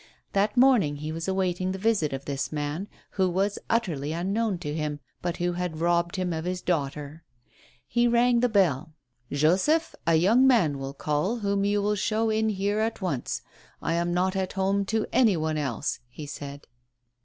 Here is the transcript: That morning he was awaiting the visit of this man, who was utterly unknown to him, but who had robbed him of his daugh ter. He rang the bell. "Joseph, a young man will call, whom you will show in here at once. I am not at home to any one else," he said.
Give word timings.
That 0.33 0.57
morning 0.57 0.95
he 0.95 1.11
was 1.11 1.27
awaiting 1.27 1.73
the 1.73 1.77
visit 1.77 2.11
of 2.11 2.25
this 2.25 2.51
man, 2.51 2.87
who 3.11 3.29
was 3.29 3.59
utterly 3.69 4.13
unknown 4.13 4.57
to 4.57 4.73
him, 4.73 4.99
but 5.21 5.37
who 5.37 5.53
had 5.53 5.79
robbed 5.79 6.15
him 6.15 6.33
of 6.33 6.43
his 6.43 6.59
daugh 6.59 6.91
ter. 6.93 7.21
He 7.87 8.07
rang 8.07 8.39
the 8.39 8.49
bell. 8.49 8.95
"Joseph, 9.31 9.93
a 10.07 10.15
young 10.15 10.47
man 10.47 10.79
will 10.79 10.95
call, 10.95 11.41
whom 11.41 11.63
you 11.65 11.83
will 11.83 11.93
show 11.93 12.31
in 12.31 12.49
here 12.49 12.79
at 12.79 12.99
once. 12.99 13.43
I 13.79 13.93
am 13.93 14.11
not 14.11 14.35
at 14.35 14.53
home 14.53 14.85
to 14.85 15.05
any 15.13 15.37
one 15.37 15.59
else," 15.59 15.99
he 16.09 16.25
said. 16.25 16.65